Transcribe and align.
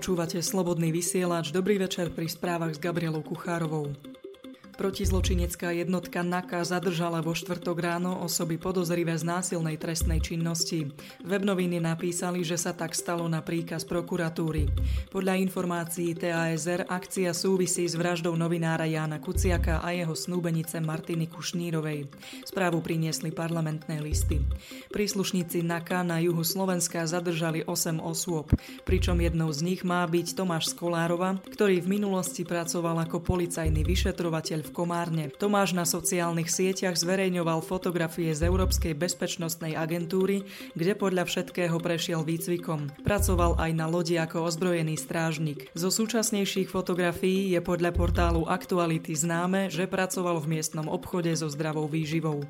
Počúvate 0.00 0.40
Slobodný 0.40 0.96
vysielač. 0.96 1.52
Dobrý 1.52 1.76
večer 1.76 2.08
pri 2.08 2.24
správach 2.24 2.72
s 2.72 2.80
Gabrielou 2.80 3.20
Kuchárovou. 3.20 3.92
Protizločinecká 4.80 5.76
jednotka 5.76 6.24
NAKA 6.24 6.64
zadržala 6.64 7.20
vo 7.20 7.36
štvrtok 7.36 7.76
ráno 7.84 8.16
osoby 8.24 8.56
podozrivé 8.56 9.12
z 9.12 9.28
násilnej 9.28 9.76
trestnej 9.76 10.24
činnosti. 10.24 10.88
Webnoviny 11.20 11.84
napísali, 11.84 12.40
že 12.40 12.56
sa 12.56 12.72
tak 12.72 12.96
stalo 12.96 13.28
na 13.28 13.44
príkaz 13.44 13.84
prokuratúry. 13.84 14.72
Podľa 15.12 15.36
informácií 15.36 16.16
TASR 16.16 16.88
akcia 16.88 17.36
súvisí 17.36 17.84
s 17.84 17.92
vraždou 17.92 18.32
novinára 18.40 18.88
Jána 18.88 19.20
Kuciaka 19.20 19.84
a 19.84 19.92
jeho 19.92 20.16
snúbenice 20.16 20.80
Martiny 20.80 21.28
Kušnírovej. 21.28 22.08
Správu 22.48 22.80
priniesli 22.80 23.36
parlamentné 23.36 24.00
listy. 24.00 24.40
Príslušníci 24.88 25.60
NAKA 25.60 26.08
na 26.08 26.24
juhu 26.24 26.40
Slovenska 26.40 27.04
zadržali 27.04 27.68
8 27.68 28.00
osôb, 28.00 28.48
pričom 28.88 29.20
jednou 29.20 29.52
z 29.52 29.60
nich 29.60 29.84
má 29.84 30.00
byť 30.08 30.40
Tomáš 30.40 30.72
Skolárova, 30.72 31.36
ktorý 31.52 31.84
v 31.84 32.00
minulosti 32.00 32.48
pracoval 32.48 33.04
ako 33.04 33.20
policajný 33.20 33.84
vyšetrovateľ 33.84 34.60
v 34.64 34.68
Komárne. 34.70 35.28
Tomáš 35.34 35.74
na 35.74 35.82
sociálnych 35.82 36.48
sieťach 36.48 36.94
zverejňoval 36.94 37.60
fotografie 37.60 38.32
z 38.32 38.46
Európskej 38.46 38.94
bezpečnostnej 38.94 39.74
agentúry, 39.74 40.46
kde 40.78 40.94
podľa 40.94 41.26
všetkého 41.26 41.76
prešiel 41.82 42.22
výcvikom. 42.22 43.02
Pracoval 43.02 43.58
aj 43.58 43.70
na 43.74 43.86
lodi 43.90 44.16
ako 44.16 44.46
ozbrojený 44.46 44.96
strážnik. 44.96 45.68
Zo 45.74 45.90
súčasnejších 45.90 46.70
fotografií 46.70 47.52
je 47.52 47.60
podľa 47.60 47.90
portálu 47.92 48.46
Aktuality 48.46 49.12
známe, 49.12 49.68
že 49.68 49.90
pracoval 49.90 50.40
v 50.40 50.56
miestnom 50.58 50.86
obchode 50.86 51.34
so 51.34 51.50
zdravou 51.50 51.90
výživou. 51.90 52.46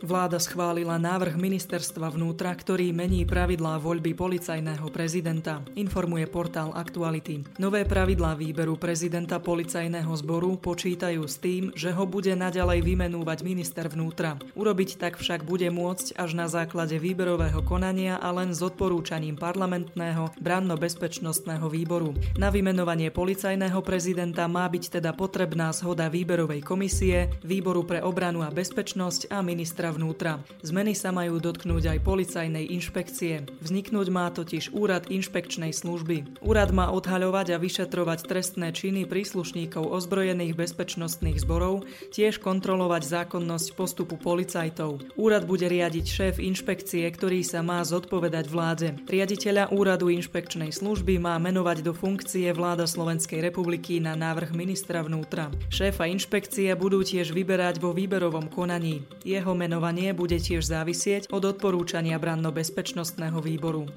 Vláda 0.00 0.40
schválila 0.40 0.96
návrh 0.96 1.36
ministerstva 1.36 2.08
vnútra, 2.16 2.56
ktorý 2.56 2.88
mení 2.88 3.28
pravidlá 3.28 3.76
voľby 3.76 4.16
policajného 4.16 4.88
prezidenta, 4.88 5.60
informuje 5.76 6.24
portál 6.24 6.72
Aktuality. 6.72 7.44
Nové 7.60 7.84
pravidlá 7.84 8.32
výberu 8.32 8.80
prezidenta 8.80 9.36
policajného 9.36 10.08
zboru 10.16 10.56
počítajú 10.56 11.20
s 11.28 11.36
tým, 11.36 11.68
že 11.76 11.92
ho 11.92 12.08
bude 12.08 12.32
naďalej 12.32 12.80
vymenúvať 12.80 13.44
minister 13.44 13.92
vnútra. 13.92 14.40
Urobiť 14.56 14.96
tak 14.96 15.20
však 15.20 15.44
bude 15.44 15.68
môcť 15.68 16.16
až 16.16 16.32
na 16.32 16.48
základe 16.48 16.96
výberového 16.96 17.60
konania 17.60 18.16
a 18.16 18.32
len 18.32 18.56
s 18.56 18.64
odporúčaním 18.64 19.36
parlamentného 19.36 20.32
branno-bezpečnostného 20.40 21.68
výboru. 21.68 22.16
Na 22.40 22.48
vymenovanie 22.48 23.12
policajného 23.12 23.84
prezidenta 23.84 24.48
má 24.48 24.64
byť 24.64 24.96
teda 24.96 25.12
potrebná 25.12 25.76
zhoda 25.76 26.08
výberovej 26.08 26.64
komisie, 26.64 27.28
výboru 27.44 27.84
pre 27.84 28.00
obranu 28.00 28.40
a 28.40 28.48
bezpečnosť 28.48 29.28
a 29.28 29.44
ministra 29.44 29.89
vnútra. 29.90 30.42
Zmeny 30.62 30.94
sa 30.94 31.10
majú 31.10 31.42
dotknúť 31.42 31.96
aj 31.96 31.98
policajnej 32.06 32.70
inšpekcie. 32.70 33.46
Vzniknúť 33.58 34.08
má 34.14 34.30
totiž 34.30 34.70
úrad 34.70 35.10
inšpekčnej 35.10 35.74
služby. 35.74 36.40
Úrad 36.40 36.70
má 36.70 36.94
odhaľovať 36.94 37.54
a 37.54 37.60
vyšetrovať 37.60 38.30
trestné 38.30 38.70
činy 38.70 39.10
príslušníkov 39.10 39.82
ozbrojených 39.82 40.54
bezpečnostných 40.54 41.42
zborov, 41.42 41.82
tiež 42.14 42.38
kontrolovať 42.38 43.02
zákonnosť 43.02 43.68
postupu 43.74 44.14
policajtov. 44.14 45.02
Úrad 45.18 45.50
bude 45.50 45.66
riadiť 45.66 46.06
šéf 46.06 46.34
inšpekcie, 46.38 47.02
ktorý 47.10 47.42
sa 47.42 47.66
má 47.66 47.82
zodpovedať 47.82 48.46
vláde. 48.46 48.94
Riaditeľa 49.10 49.74
úradu 49.74 50.14
inšpekčnej 50.14 50.70
služby 50.70 51.18
má 51.18 51.34
menovať 51.42 51.82
do 51.82 51.92
funkcie 51.96 52.46
vláda 52.54 52.86
Slovenskej 52.86 53.42
republiky 53.42 53.98
na 53.98 54.14
návrh 54.14 54.54
ministra 54.54 55.02
vnútra. 55.02 55.50
Šéfa 55.72 56.06
inšpekcie 56.06 56.70
budú 56.78 57.02
tiež 57.02 57.34
vyberať 57.34 57.80
vo 57.80 57.90
výberovom 57.90 58.52
konaní. 58.52 59.02
Jeho 59.26 59.56
meno 59.56 59.79
menovanie 59.80 60.12
bude 60.12 60.36
tiež 60.36 60.68
závisieť 60.68 61.32
od 61.32 61.56
odporúčania 61.56 62.20
branno-bezpečnostného 62.20 63.40
výboru. 63.40 63.88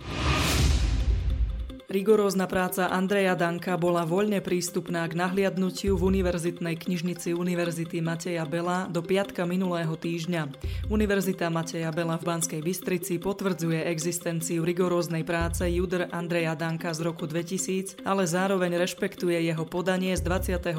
Rigorózna 1.93 2.49
práca 2.49 2.89
Andreja 2.89 3.37
Danka 3.37 3.77
bola 3.77 4.01
voľne 4.01 4.41
prístupná 4.41 5.05
k 5.05 5.13
nahliadnutiu 5.13 5.93
v 5.93 6.09
Univerzitnej 6.09 6.73
knižnici 6.73 7.37
Univerzity 7.37 8.01
Mateja 8.01 8.49
Bela 8.49 8.89
do 8.89 9.05
piatka 9.05 9.45
minulého 9.45 9.93
týždňa. 9.93 10.49
Univerzita 10.89 11.53
Mateja 11.53 11.93
Bela 11.93 12.17
v 12.17 12.25
Banskej 12.25 12.65
Bystrici 12.65 13.21
potvrdzuje 13.21 13.85
existenciu 13.85 14.65
rigoróznej 14.65 15.21
práce 15.21 15.69
Judr 15.69 16.09
Andreja 16.09 16.57
Danka 16.57 16.97
z 16.97 17.05
roku 17.05 17.29
2000, 17.29 18.01
ale 18.01 18.25
zároveň 18.25 18.73
rešpektuje 18.81 19.45
jeho 19.45 19.61
podanie 19.69 20.17
z 20.17 20.25
21. 20.25 20.73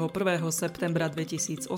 septembra 0.51 1.07
2018, 1.07 1.71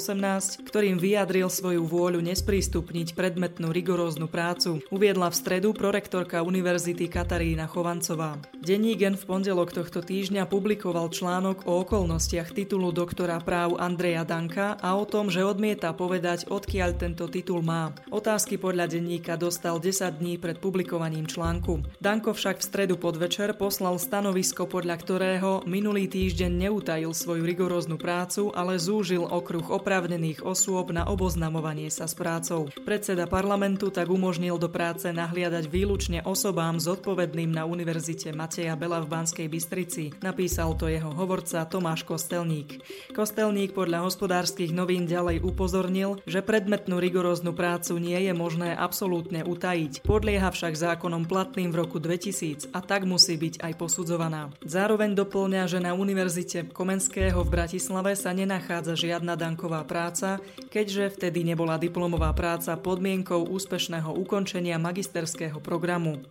ktorým 0.66 0.98
vyjadril 0.98 1.54
svoju 1.54 1.86
vôľu 1.86 2.26
nesprístupniť 2.26 3.14
predmetnú 3.14 3.70
rigoróznu 3.70 4.26
prácu, 4.26 4.82
uviedla 4.90 5.30
v 5.30 5.38
stredu 5.38 5.78
prorektorka 5.78 6.42
Univerzity 6.42 7.06
Katarína 7.06 7.70
Chovancová. 7.70 8.42
Denní 8.66 8.98
gen 8.98 9.14
v 9.14 9.27
pondelok 9.28 9.76
tohto 9.76 10.00
týždňa 10.00 10.48
publikoval 10.48 11.12
článok 11.12 11.68
o 11.68 11.84
okolnostiach 11.84 12.56
titulu 12.56 12.96
doktora 12.96 13.44
práv 13.44 13.76
Andreja 13.76 14.24
Danka 14.24 14.80
a 14.80 14.96
o 14.96 15.04
tom, 15.04 15.28
že 15.28 15.44
odmieta 15.44 15.92
povedať, 15.92 16.48
odkiaľ 16.48 16.96
tento 16.96 17.28
titul 17.28 17.60
má. 17.60 17.92
Otázky 18.08 18.56
podľa 18.56 18.88
denníka 18.88 19.36
dostal 19.36 19.84
10 19.84 20.24
dní 20.24 20.40
pred 20.40 20.64
publikovaním 20.64 21.28
článku. 21.28 21.84
Danko 22.00 22.32
však 22.32 22.64
v 22.64 22.68
stredu 22.72 22.96
podvečer 22.96 23.52
poslal 23.60 24.00
stanovisko, 24.00 24.64
podľa 24.64 24.96
ktorého 24.96 25.52
minulý 25.68 26.08
týždeň 26.08 26.72
neutajil 26.72 27.12
svoju 27.12 27.44
rigoróznu 27.44 28.00
prácu, 28.00 28.56
ale 28.56 28.80
zúžil 28.80 29.28
okruh 29.28 29.68
oprávnených 29.68 30.48
osôb 30.48 30.96
na 30.96 31.04
oboznamovanie 31.04 31.92
sa 31.92 32.08
s 32.08 32.16
prácou. 32.16 32.72
Predseda 32.88 33.28
parlamentu 33.28 33.92
tak 33.92 34.08
umožnil 34.08 34.56
do 34.56 34.72
práce 34.72 35.12
nahliadať 35.12 35.68
výlučne 35.68 36.24
osobám 36.24 36.80
zodpovedným 36.80 37.52
na 37.52 37.68
Univerzite 37.68 38.32
Mateja 38.32 38.78
Bela 38.80 39.04
v 39.04 39.17
Banskej 39.18 39.50
Bystrici. 39.50 40.14
Napísal 40.22 40.78
to 40.78 40.86
jeho 40.86 41.10
hovorca 41.10 41.66
Tomáš 41.66 42.06
Kostelník. 42.06 42.86
Kostelník 43.18 43.74
podľa 43.74 44.06
hospodárskych 44.06 44.70
novín 44.70 45.10
ďalej 45.10 45.42
upozornil, 45.42 46.22
že 46.30 46.46
predmetnú 46.46 47.02
rigoróznu 47.02 47.50
prácu 47.58 47.98
nie 47.98 48.30
je 48.30 48.38
možné 48.38 48.78
absolútne 48.78 49.42
utajiť. 49.42 50.06
Podlieha 50.06 50.54
však 50.54 50.78
zákonom 50.78 51.26
platným 51.26 51.74
v 51.74 51.82
roku 51.82 51.98
2000 51.98 52.70
a 52.78 52.80
tak 52.86 53.10
musí 53.10 53.42
byť 53.42 53.66
aj 53.66 53.74
posudzovaná. 53.74 54.54
Zároveň 54.62 55.18
doplňa, 55.18 55.66
že 55.66 55.82
na 55.82 55.98
Univerzite 55.98 56.70
Komenského 56.70 57.42
v 57.42 57.50
Bratislave 57.50 58.14
sa 58.14 58.38
nenachádza 58.38 58.94
žiadna 58.94 59.34
danková 59.34 59.82
práca, 59.82 60.38
keďže 60.70 61.18
vtedy 61.18 61.42
nebola 61.42 61.82
diplomová 61.82 62.30
práca 62.38 62.78
podmienkou 62.78 63.50
úspešného 63.50 64.14
ukončenia 64.14 64.78
magisterského 64.78 65.58
programu. 65.58 66.22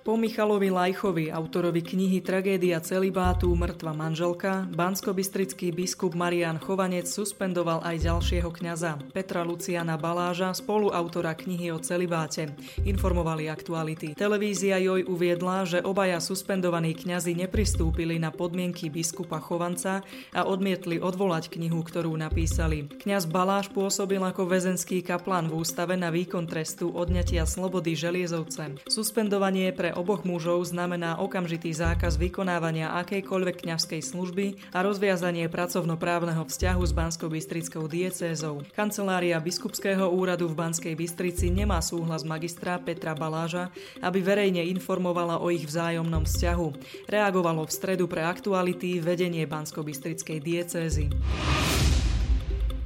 Po 0.00 0.16
Michalovi 0.16 0.72
Lajchovi, 0.72 1.28
autorovi 1.28 1.84
knihy 1.84 2.24
Tragédia 2.24 2.80
celibátu 2.80 3.52
Mŕtva 3.52 3.92
manželka, 3.92 4.64
banskobistrický 4.72 5.76
biskup 5.76 6.16
Marian 6.16 6.56
Chovanec 6.56 7.04
suspendoval 7.04 7.84
aj 7.84 8.08
ďalšieho 8.08 8.48
kňaza, 8.48 8.96
Petra 9.12 9.44
Luciana 9.44 10.00
Baláža, 10.00 10.56
spoluautora 10.56 11.36
knihy 11.36 11.68
o 11.68 11.78
celibáte, 11.84 12.48
informovali 12.80 13.52
aktuality. 13.52 14.16
Televízia 14.16 14.80
Joj 14.80 15.04
uviedla, 15.04 15.68
že 15.68 15.84
obaja 15.84 16.16
suspendovaní 16.16 16.96
kňazi 16.96 17.36
nepristúpili 17.36 18.16
na 18.16 18.32
podmienky 18.32 18.88
biskupa 18.88 19.36
Chovanca 19.36 20.00
a 20.32 20.48
odmietli 20.48 20.96
odvolať 20.96 21.52
knihu, 21.52 21.84
ktorú 21.84 22.16
napísali. 22.16 22.88
Kňaz 22.88 23.28
Baláš 23.28 23.68
pôsobil 23.68 24.24
ako 24.24 24.48
väzenský 24.48 25.04
kaplan 25.04 25.52
v 25.52 25.60
ústave 25.60 25.92
na 26.00 26.08
výkon 26.08 26.48
trestu 26.48 26.88
odňatia 26.88 27.44
slobody 27.44 27.92
Želiezovce. 27.92 28.80
Suspendovanie 28.88 29.76
pre 29.76 29.89
oboch 29.94 30.22
mužov 30.22 30.62
znamená 30.66 31.18
okamžitý 31.18 31.74
zákaz 31.74 32.18
vykonávania 32.20 32.92
akejkoľvek 33.00 33.66
kňazskej 33.66 34.02
služby 34.02 34.46
a 34.74 34.82
rozviazanie 34.82 35.46
pracovnoprávneho 35.46 36.46
vzťahu 36.46 36.82
s 36.82 36.92
Banskou 36.92 37.28
Bystrickou 37.32 37.86
diecézou. 37.86 38.66
Kancelária 38.74 39.38
biskupského 39.38 40.10
úradu 40.10 40.50
v 40.50 40.58
Banskej 40.58 40.94
Bystrici 40.98 41.48
nemá 41.48 41.78
súhlas 41.80 42.26
magistra 42.26 42.76
Petra 42.82 43.16
Baláža, 43.16 43.70
aby 44.02 44.18
verejne 44.20 44.66
informovala 44.66 45.38
o 45.38 45.48
ich 45.48 45.64
vzájomnom 45.64 46.26
vzťahu. 46.26 46.68
Reagovalo 47.08 47.64
v 47.64 47.74
stredu 47.74 48.04
pre 48.10 48.26
aktuality 48.26 48.98
vedenie 48.98 49.46
Bansko-Bystrickej 49.46 50.38
diecézy. 50.42 51.06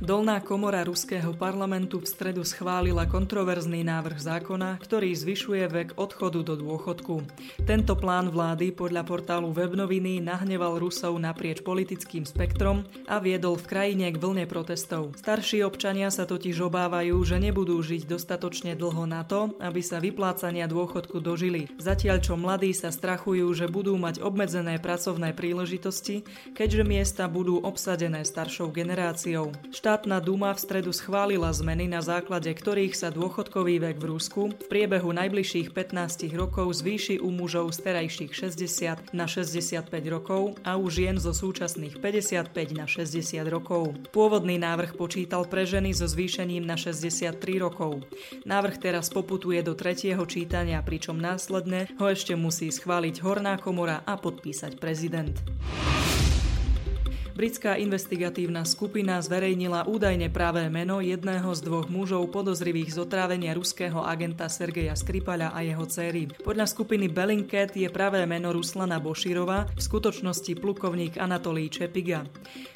Dolná 0.05 0.37
komora 0.37 0.85
ruského 0.85 1.33
parlamentu 1.33 1.97
v 1.97 2.05
stredu 2.05 2.45
schválila 2.45 3.09
kontroverzný 3.09 3.89
návrh 3.89 4.21
zákona, 4.21 4.77
ktorý 4.85 5.17
zvyšuje 5.17 5.65
vek 5.65 5.89
odchodu 5.97 6.45
do 6.45 6.61
dôchodku. 6.61 7.25
Tento 7.65 7.97
plán 7.97 8.29
vlády 8.29 8.77
podľa 8.77 9.01
portálu 9.01 9.49
Webnoviny 9.57 10.21
nahneval 10.21 10.77
Rusov 10.77 11.17
naprieč 11.17 11.65
politickým 11.65 12.29
spektrom 12.29 12.85
a 13.09 13.17
viedol 13.17 13.57
v 13.57 13.65
krajine 13.65 14.13
k 14.13 14.21
vlne 14.21 14.45
protestov. 14.45 15.17
Starší 15.17 15.65
občania 15.65 16.13
sa 16.13 16.29
totiž 16.29 16.61
obávajú, 16.69 17.17
že 17.25 17.41
nebudú 17.41 17.81
žiť 17.81 18.05
dostatočne 18.05 18.77
dlho 18.77 19.09
na 19.09 19.25
to, 19.25 19.57
aby 19.57 19.81
sa 19.81 20.05
vyplácania 20.05 20.69
dôchodku 20.69 21.17
dožili. 21.25 21.73
Zatiaľ 21.81 22.21
čo 22.21 22.37
mladí 22.37 22.77
sa 22.77 22.93
strachujú, 22.93 23.49
že 23.57 23.73
budú 23.73 23.97
mať 23.97 24.21
obmedzené 24.21 24.77
pracovné 24.85 25.33
príležitosti, 25.33 26.29
keďže 26.53 26.85
miesta 26.85 27.25
budú 27.25 27.57
obsadené 27.65 28.21
staršou 28.21 28.69
generáciou. 28.69 29.49
Štát 29.73 29.94
Štátna 29.95 30.19
duma 30.19 30.51
v 30.51 30.59
stredu 30.59 30.91
schválila 30.91 31.55
zmeny, 31.55 31.87
na 31.87 32.03
základe 32.03 32.51
ktorých 32.51 32.99
sa 32.99 33.15
dôchodkový 33.15 33.79
vek 33.79 34.03
v 34.03 34.11
Rusku 34.11 34.51
v 34.51 34.67
priebehu 34.67 35.15
najbližších 35.15 35.71
15 35.71 36.35
rokov 36.35 36.83
zvýši 36.83 37.23
u 37.23 37.31
mužov 37.31 37.71
z 37.71 37.87
terajších 37.87 38.35
60 38.35 39.15
na 39.15 39.31
65 39.31 39.87
rokov 40.11 40.59
a 40.67 40.75
u 40.75 40.91
žien 40.91 41.15
zo 41.15 41.31
súčasných 41.31 42.03
55 42.03 42.51
na 42.75 42.91
60 42.91 43.39
rokov. 43.47 43.95
Pôvodný 44.11 44.59
návrh 44.59 44.99
počítal 44.99 45.47
pre 45.47 45.63
ženy 45.63 45.95
so 45.95 46.11
zvýšením 46.11 46.67
na 46.67 46.75
63 46.75 47.39
rokov. 47.63 48.03
Návrh 48.43 48.83
teraz 48.83 49.15
poputuje 49.15 49.63
do 49.63 49.79
tretieho 49.79 50.27
čítania, 50.27 50.83
pričom 50.83 51.23
následne 51.23 51.87
ho 52.03 52.11
ešte 52.11 52.35
musí 52.35 52.67
schváliť 52.75 53.23
Horná 53.23 53.63
komora 53.63 54.03
a 54.03 54.19
podpísať 54.19 54.75
prezident. 54.75 55.39
Britská 57.35 57.75
investigatívna 57.83 58.63
skupina 58.63 59.19
zverejnila 59.19 59.91
údajne 59.91 60.31
pravé 60.31 60.71
meno 60.71 61.03
jedného 61.03 61.51
z 61.51 61.67
dvoch 61.67 61.91
mužov 61.91 62.31
podozrivých 62.31 62.95
z 62.95 63.03
otrávenia 63.03 63.59
ruského 63.59 64.07
agenta 64.07 64.47
Sergeja 64.47 64.95
Skripala 64.95 65.51
a 65.51 65.59
jeho 65.67 65.83
céry. 65.83 66.31
Podľa 66.31 66.71
skupiny 66.71 67.11
Bellingcat 67.11 67.75
je 67.75 67.91
pravé 67.91 68.23
meno 68.23 68.55
Ruslana 68.55 69.03
Boširova, 69.03 69.67
v 69.67 69.81
skutočnosti 69.83 70.55
plukovník 70.63 71.19
Anatolí 71.19 71.67
Čepiga. 71.75 72.23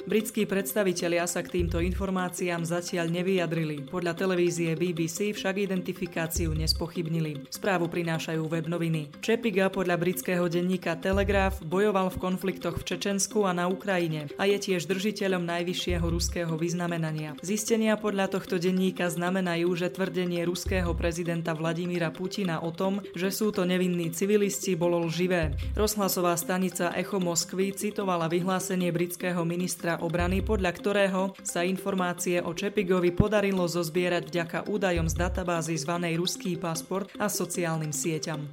Britskí 0.03 0.43
predstavitelia 0.43 1.23
sa 1.23 1.39
k 1.39 1.63
týmto 1.63 1.79
informáciám 1.79 2.67
zatiaľ 2.67 3.15
nevyjadrili. 3.15 3.87
Podľa 3.87 4.11
televízie 4.11 4.75
BBC 4.75 5.31
však 5.39 5.55
identifikáciu 5.55 6.51
nespochybnili. 6.51 7.47
Správu 7.47 7.87
prinášajú 7.87 8.43
web 8.51 8.67
noviny. 8.67 9.07
Čepiga 9.23 9.71
podľa 9.71 9.95
britského 9.95 10.51
denníka 10.51 10.99
Telegraph 10.99 11.63
bojoval 11.63 12.11
v 12.11 12.19
konfliktoch 12.19 12.75
v 12.75 12.83
Čečensku 12.91 13.47
a 13.47 13.55
na 13.55 13.71
Ukrajine 13.71 14.27
a 14.35 14.48
je 14.55 14.57
tiež 14.71 14.89
držiteľom 14.89 15.45
najvyššieho 15.45 16.05
ruského 16.05 16.53
vyznamenania. 16.57 17.37
Zistenia 17.45 17.95
podľa 17.95 18.33
tohto 18.33 18.57
denníka 18.57 19.07
znamenajú, 19.09 19.69
že 19.77 19.93
tvrdenie 19.93 20.41
ruského 20.45 20.89
prezidenta 20.97 21.53
Vladimíra 21.53 22.09
Putina 22.09 22.61
o 22.65 22.73
tom, 22.73 23.01
že 23.13 23.29
sú 23.29 23.53
to 23.53 23.63
nevinní 23.63 24.09
civilisti, 24.09 24.73
bolo 24.73 25.05
lživé. 25.05 25.53
Rozhlasová 25.77 26.33
stanica 26.35 26.93
Echo 26.97 27.21
Moskvy 27.21 27.73
citovala 27.73 28.25
vyhlásenie 28.27 28.89
britského 28.89 29.41
ministra 29.45 30.01
obrany, 30.01 30.41
podľa 30.41 30.71
ktorého 30.73 31.21
sa 31.45 31.61
informácie 31.61 32.41
o 32.41 32.51
Čepigovi 32.53 33.13
podarilo 33.13 33.69
zozbierať 33.69 34.23
vďaka 34.29 34.57
údajom 34.67 35.07
z 35.07 35.15
databázy 35.15 35.75
zvanej 35.77 36.17
Ruský 36.19 36.57
pasport 36.57 37.13
a 37.21 37.29
sociálnym 37.29 37.93
sieťam. 37.93 38.49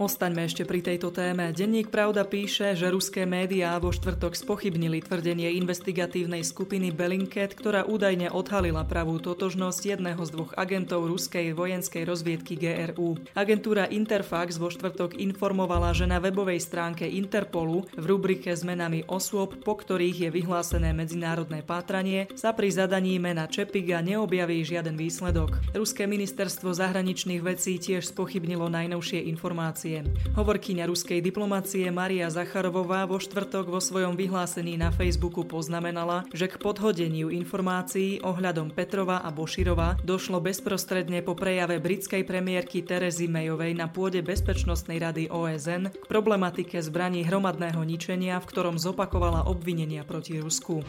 Ostaňme 0.00 0.48
ešte 0.48 0.64
pri 0.64 0.80
tejto 0.80 1.12
téme. 1.12 1.52
Denník 1.52 1.92
Pravda 1.92 2.24
píše, 2.24 2.72
že 2.72 2.88
ruské 2.88 3.28
médiá 3.28 3.76
vo 3.76 3.92
štvrtok 3.92 4.32
spochybnili 4.32 5.04
tvrdenie 5.04 5.52
investigatívnej 5.60 6.40
skupiny 6.48 6.88
Bellingcat, 6.88 7.52
ktorá 7.52 7.84
údajne 7.84 8.32
odhalila 8.32 8.88
pravú 8.88 9.20
totožnosť 9.20 9.80
jedného 9.92 10.22
z 10.24 10.30
dvoch 10.32 10.56
agentov 10.56 11.04
ruskej 11.12 11.52
vojenskej 11.52 12.08
rozviedky 12.08 12.56
GRU. 12.56 13.20
Agentúra 13.36 13.84
Interfax 13.84 14.56
vo 14.56 14.72
štvrtok 14.72 15.20
informovala, 15.20 15.92
že 15.92 16.08
na 16.08 16.24
webovej 16.24 16.64
stránke 16.64 17.04
Interpolu 17.04 17.84
v 17.92 18.04
rubrike 18.08 18.48
s 18.48 18.64
menami 18.64 19.04
osôb, 19.12 19.60
po 19.60 19.76
ktorých 19.76 20.24
je 20.24 20.30
vyhlásené 20.32 20.96
medzinárodné 20.96 21.60
pátranie, 21.60 22.32
sa 22.32 22.56
pri 22.56 22.72
zadaní 22.72 23.20
mena 23.20 23.44
Čepiga 23.44 24.00
neobjaví 24.00 24.64
žiaden 24.64 24.96
výsledok. 24.96 25.60
Ruské 25.76 26.08
ministerstvo 26.08 26.72
zahraničných 26.72 27.44
vecí 27.44 27.76
tiež 27.76 28.08
spochybnilo 28.08 28.72
najnovšie 28.72 29.28
informácie 29.28 29.81
diplomácie. 29.82 30.30
Hovorkyňa 30.32 30.84
ruskej 30.86 31.20
diplomácie 31.20 31.86
Maria 31.90 32.30
Zacharovová 32.30 33.04
vo 33.04 33.18
štvrtok 33.18 33.68
vo 33.68 33.80
svojom 33.82 34.14
vyhlásení 34.14 34.78
na 34.78 34.94
Facebooku 34.94 35.44
poznamenala, 35.44 36.24
že 36.32 36.48
k 36.48 36.56
podhodeniu 36.56 37.28
informácií 37.28 38.22
ohľadom 38.22 38.72
Petrova 38.72 39.20
a 39.20 39.28
Boširova 39.34 39.98
došlo 40.06 40.40
bezprostredne 40.40 41.20
po 41.20 41.34
prejave 41.34 41.82
britskej 41.82 42.22
premiérky 42.24 42.80
Terezy 42.86 43.26
Mayovej 43.26 43.74
na 43.76 43.90
pôde 43.90 44.22
Bezpečnostnej 44.22 45.02
rady 45.02 45.28
OSN 45.28 45.90
k 45.92 46.04
problematike 46.06 46.78
zbraní 46.80 47.26
hromadného 47.26 47.82
ničenia, 47.82 48.38
v 48.38 48.48
ktorom 48.48 48.76
zopakovala 48.78 49.50
obvinenia 49.50 50.06
proti 50.06 50.38
Rusku. 50.38 50.86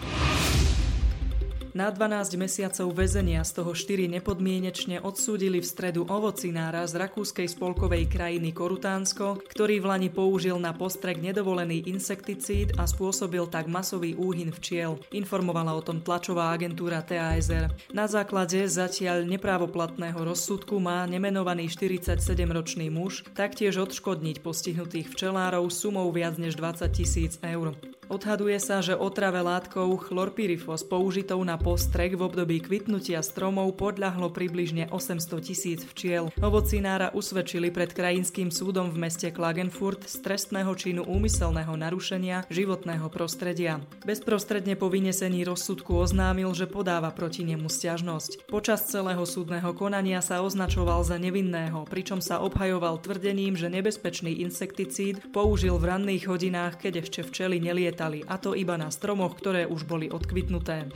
Na 1.73 1.89
12 1.89 2.37
mesiacov 2.37 2.93
väzenia 2.93 3.41
z 3.41 3.57
toho 3.57 3.73
4 3.73 4.05
nepodmienečne 4.05 5.01
odsúdili 5.01 5.57
v 5.57 5.65
stredu 5.65 6.05
ovocinára 6.05 6.85
z 6.85 7.01
rakúskej 7.01 7.49
spolkovej 7.49 8.13
krajiny 8.13 8.53
Korutánsko, 8.53 9.41
ktorý 9.49 9.81
v 9.81 9.89
Lani 9.89 10.09
použil 10.13 10.61
na 10.61 10.69
postrek 10.77 11.17
nedovolený 11.17 11.89
insekticíd 11.89 12.77
a 12.77 12.85
spôsobil 12.85 13.49
tak 13.49 13.65
masový 13.65 14.13
úhyn 14.13 14.53
včiel. 14.53 15.01
Informovala 15.17 15.73
o 15.73 15.81
tom 15.81 16.05
tlačová 16.05 16.53
agentúra 16.53 17.01
TASR. 17.01 17.73
Na 17.89 18.05
základe 18.05 18.69
zatiaľ 18.69 19.25
neprávoplatného 19.25 20.21
rozsudku 20.21 20.77
má 20.77 21.09
nemenovaný 21.09 21.73
47-ročný 21.73 22.93
muž 22.93 23.25
taktiež 23.33 23.81
odškodniť 23.81 24.45
postihnutých 24.45 25.09
včelárov 25.09 25.73
sumou 25.73 26.05
viac 26.13 26.37
než 26.37 26.53
20 26.53 26.85
tisíc 26.93 27.41
eur. 27.41 27.73
Odhaduje 28.13 28.61
sa, 28.61 28.77
že 28.77 28.93
otrave 28.93 29.41
látkou 29.41 29.97
chlorpyrifos 29.97 30.85
použitou 30.85 31.41
na 31.41 31.57
postrek 31.57 32.13
v 32.13 32.21
období 32.29 32.61
kvitnutia 32.61 33.25
stromov 33.25 33.73
podľahlo 33.73 34.29
približne 34.29 34.85
800 34.93 35.41
tisíc 35.41 35.81
včiel. 35.81 36.29
Ovocinára 36.37 37.09
usvedčili 37.17 37.73
pred 37.73 37.89
krajinským 37.89 38.53
súdom 38.53 38.93
v 38.93 39.09
meste 39.09 39.33
Klagenfurt 39.33 40.05
z 40.05 40.21
trestného 40.21 40.69
činu 40.77 41.01
úmyselného 41.09 41.73
narušenia 41.73 42.45
životného 42.53 43.09
prostredia. 43.09 43.81
Bezprostredne 44.05 44.77
po 44.77 44.93
vynesení 44.93 45.41
rozsudku 45.41 45.97
oznámil, 45.97 46.53
že 46.53 46.69
podáva 46.69 47.09
proti 47.09 47.41
nemu 47.41 47.65
stiažnosť. 47.65 48.45
Počas 48.45 48.93
celého 48.93 49.25
súdneho 49.25 49.73
konania 49.73 50.21
sa 50.21 50.45
označoval 50.45 51.01
za 51.01 51.17
nevinného, 51.17 51.89
pričom 51.89 52.21
sa 52.21 52.45
obhajoval 52.45 53.01
tvrdením, 53.01 53.57
že 53.57 53.73
nebezpečný 53.73 54.37
insekticíd 54.45 55.33
použil 55.33 55.81
v 55.81 55.89
ranných 55.89 56.29
hodinách, 56.29 56.77
keď 56.77 57.09
ešte 57.09 57.25
včely 57.25 57.57
nelietali, 58.03 58.19
a 58.27 58.35
to 58.37 58.51
iba 58.55 58.75
na 58.75 58.91
stromoch, 58.91 59.39
ktoré 59.39 59.63
už 59.63 59.87
boli 59.87 60.11
odkvitnuté. 60.11 60.91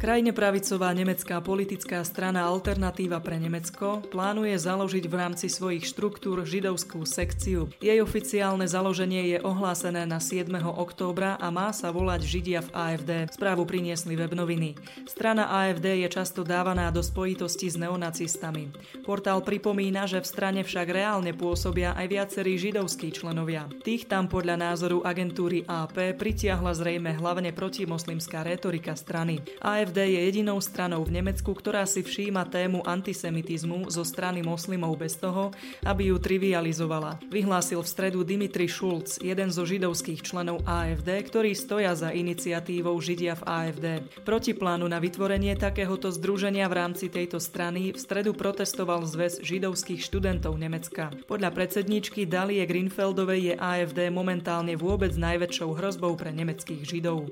Krajne 0.00 0.32
pravicová 0.32 0.96
nemecká 0.96 1.44
politická 1.44 2.00
strana 2.08 2.48
Alternatíva 2.48 3.20
pre 3.20 3.36
Nemecko 3.36 4.00
plánuje 4.08 4.56
založiť 4.56 5.04
v 5.04 5.12
rámci 5.12 5.52
svojich 5.52 5.84
štruktúr 5.84 6.40
židovskú 6.48 7.04
sekciu. 7.04 7.68
Jej 7.84 8.00
oficiálne 8.00 8.64
založenie 8.64 9.36
je 9.36 9.38
ohlásené 9.44 10.08
na 10.08 10.16
7. 10.16 10.48
októbra 10.56 11.36
a 11.36 11.52
má 11.52 11.68
sa 11.76 11.92
volať 11.92 12.24
Židia 12.24 12.64
v 12.64 12.72
AFD. 12.72 13.28
Správu 13.28 13.68
priniesli 13.68 14.16
web 14.16 14.32
noviny. 14.32 14.72
Strana 15.04 15.52
AFD 15.68 16.00
je 16.00 16.08
často 16.08 16.48
dávaná 16.48 16.88
do 16.88 17.04
spojitosti 17.04 17.68
s 17.68 17.76
neonacistami. 17.76 18.72
Portál 19.04 19.44
pripomína, 19.44 20.08
že 20.08 20.24
v 20.24 20.30
strane 20.32 20.60
však 20.64 20.96
reálne 20.96 21.36
pôsobia 21.36 21.92
aj 21.92 22.06
viacerí 22.08 22.56
židovskí 22.56 23.12
členovia. 23.12 23.68
Tých 23.84 24.08
tam 24.08 24.32
podľa 24.32 24.64
názoru 24.64 25.04
agentúry 25.04 25.68
AP 25.68 26.16
pritiahla 26.16 26.72
zrejme 26.72 27.20
hlavne 27.20 27.52
protimoslimská 27.52 28.48
retorika 28.48 28.96
strany. 28.96 29.44
AFD 29.60 29.89
AfD 29.90 30.06
je 30.06 30.22
jedinou 30.22 30.62
stranou 30.62 31.02
v 31.02 31.18
Nemecku, 31.18 31.50
ktorá 31.50 31.82
si 31.82 32.06
všíma 32.06 32.46
tému 32.46 32.86
antisemitizmu 32.86 33.90
zo 33.90 34.06
strany 34.06 34.38
moslimov 34.38 34.94
bez 34.94 35.18
toho, 35.18 35.50
aby 35.82 36.14
ju 36.14 36.16
trivializovala. 36.22 37.18
Vyhlásil 37.26 37.82
v 37.82 37.90
stredu 37.90 38.22
Dimitri 38.22 38.70
Schulz, 38.70 39.18
jeden 39.18 39.50
zo 39.50 39.66
židovských 39.66 40.22
členov 40.22 40.62
AFD, 40.62 41.10
ktorí 41.26 41.58
stoja 41.58 41.98
za 41.98 42.14
iniciatívou 42.14 42.94
Židia 43.02 43.34
v 43.34 43.42
AFD. 43.42 43.86
Proti 44.22 44.54
plánu 44.54 44.86
na 44.86 45.02
vytvorenie 45.02 45.58
takéhoto 45.58 46.14
združenia 46.14 46.70
v 46.70 46.86
rámci 46.86 47.10
tejto 47.10 47.42
strany 47.42 47.90
v 47.90 47.98
stredu 47.98 48.30
protestoval 48.30 49.02
zväz 49.10 49.42
židovských 49.42 50.06
študentov 50.06 50.54
Nemecka. 50.54 51.10
Podľa 51.26 51.50
predsedničky 51.50 52.30
Dalie 52.30 52.62
Greenfeldovej 52.62 53.40
je 53.42 53.54
AFD 53.58 54.06
momentálne 54.14 54.78
vôbec 54.78 55.10
najväčšou 55.18 55.74
hrozbou 55.74 56.14
pre 56.14 56.30
nemeckých 56.30 56.86
židov. 56.86 57.26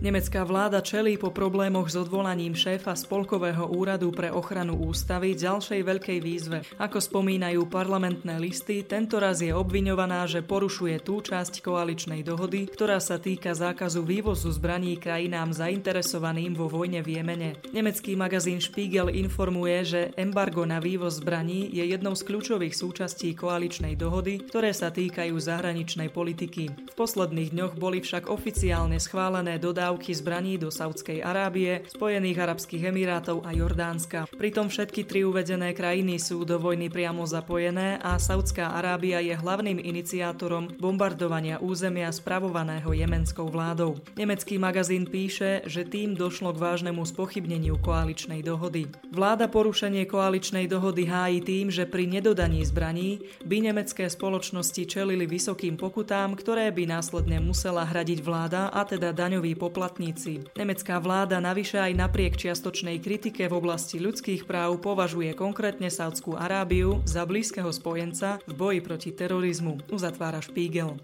Nemecká 0.00 0.48
vláda 0.48 0.80
čelí 0.80 1.20
po 1.20 1.28
problémoch 1.28 1.92
s 1.92 2.00
odvolaním 2.00 2.56
šéfa 2.56 2.96
Spolkového 2.96 3.68
úradu 3.68 4.08
pre 4.16 4.32
ochranu 4.32 4.80
ústavy 4.80 5.36
ďalšej 5.36 5.76
veľkej 5.84 6.18
výzve. 6.24 6.64
Ako 6.80 7.04
spomínajú 7.04 7.68
parlamentné 7.68 8.40
listy, 8.40 8.80
tento 8.80 9.20
raz 9.20 9.44
je 9.44 9.52
obviňovaná, 9.52 10.24
že 10.24 10.40
porušuje 10.40 11.04
tú 11.04 11.20
časť 11.20 11.60
koaličnej 11.60 12.24
dohody, 12.24 12.72
ktorá 12.72 12.96
sa 12.96 13.20
týka 13.20 13.52
zákazu 13.52 14.00
vývozu 14.00 14.48
zbraní 14.48 14.96
krajinám 14.96 15.52
zainteresovaným 15.52 16.56
vo 16.56 16.72
vojne 16.72 17.04
v 17.04 17.20
Jemene. 17.20 17.60
Nemecký 17.68 18.16
magazín 18.16 18.64
Spiegel 18.64 19.12
informuje, 19.12 19.76
že 19.84 20.00
embargo 20.16 20.64
na 20.64 20.80
vývoz 20.80 21.20
zbraní 21.20 21.76
je 21.76 21.84
jednou 21.84 22.16
z 22.16 22.24
kľúčových 22.24 22.72
súčastí 22.72 23.36
koaličnej 23.36 24.00
dohody, 24.00 24.48
ktoré 24.48 24.72
sa 24.72 24.88
týkajú 24.88 25.36
zahraničnej 25.36 26.08
politiky. 26.08 26.72
V 26.88 26.94
posledných 26.96 27.52
dňoch 27.52 27.76
boli 27.76 28.00
však 28.00 28.32
oficiálne 28.32 28.96
schválené 28.96 29.60
dodávky 29.60 29.88
dodávky 29.90 30.14
zbraní 30.14 30.54
do 30.54 30.70
Saudskej 30.70 31.18
Arábie, 31.18 31.82
Spojených 31.90 32.38
Arabských 32.38 32.94
Emirátov 32.94 33.42
a 33.42 33.50
Jordánska. 33.50 34.30
Pritom 34.38 34.70
všetky 34.70 35.02
tri 35.02 35.26
uvedené 35.26 35.74
krajiny 35.74 36.14
sú 36.22 36.46
do 36.46 36.62
vojny 36.62 36.86
priamo 36.86 37.26
zapojené 37.26 37.98
a 37.98 38.14
Saudská 38.14 38.78
Arábia 38.78 39.18
je 39.18 39.34
hlavným 39.34 39.82
iniciátorom 39.82 40.78
bombardovania 40.78 41.58
územia 41.58 42.06
spravovaného 42.14 42.86
jemenskou 42.94 43.50
vládou. 43.50 43.98
Nemecký 44.14 44.62
magazín 44.62 45.10
píše, 45.10 45.66
že 45.66 45.82
tým 45.82 46.14
došlo 46.14 46.54
k 46.54 46.62
vážnemu 46.62 47.02
spochybneniu 47.02 47.74
koaličnej 47.82 48.46
dohody. 48.46 48.86
Vláda 49.10 49.50
porušenie 49.50 50.06
koaličnej 50.06 50.70
dohody 50.70 51.10
hájí 51.10 51.42
tým, 51.42 51.66
že 51.66 51.82
pri 51.82 52.06
nedodaní 52.06 52.62
zbraní 52.62 53.26
by 53.42 53.74
nemecké 53.74 54.06
spoločnosti 54.06 54.86
čelili 54.86 55.26
vysokým 55.26 55.74
pokutám, 55.74 56.38
ktoré 56.38 56.70
by 56.70 56.86
následne 56.86 57.42
musela 57.42 57.82
hradiť 57.82 58.22
vláda 58.22 58.70
a 58.70 58.86
teda 58.86 59.10
daňoví 59.10 59.58
poplatníci. 59.80 60.44
Nemecká 60.60 61.00
vláda 61.00 61.40
navyše 61.40 61.80
aj 61.80 61.96
napriek 61.96 62.36
čiastočnej 62.36 63.00
kritike 63.00 63.48
v 63.48 63.56
oblasti 63.56 63.96
ľudských 63.96 64.44
práv 64.44 64.76
považuje 64.84 65.32
konkrétne 65.32 65.88
Saudskú 65.88 66.36
Arábiu 66.36 67.00
za 67.08 67.24
blízkeho 67.24 67.72
spojenca 67.72 68.36
v 68.44 68.52
boji 68.52 68.80
proti 68.84 69.16
terorizmu, 69.16 69.88
uzatvára 69.88 70.44
Spiegel. 70.44 71.00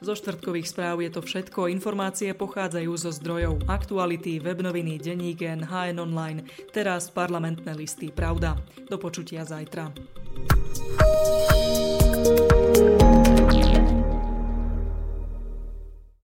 Zo 0.00 0.16
štvrtkových 0.16 0.72
správ 0.72 1.04
je 1.04 1.12
to 1.12 1.20
všetko. 1.20 1.68
Informácie 1.68 2.32
pochádzajú 2.32 2.92
zo 2.96 3.12
zdrojov 3.12 3.68
Aktuality, 3.68 4.40
webnoviny, 4.40 4.96
denník 4.96 5.44
HN 5.44 6.00
Online, 6.00 6.48
teraz 6.72 7.12
parlamentné 7.12 7.76
listy 7.76 8.08
Pravda. 8.08 8.56
Do 8.88 8.96
počutia 8.96 9.44
zajtra. 9.44 9.92